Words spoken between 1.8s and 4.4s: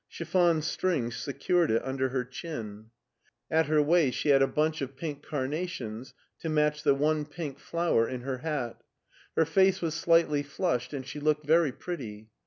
under her chin. At LEIPSIC i6i her waist she